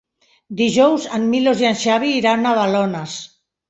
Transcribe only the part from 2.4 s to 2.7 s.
a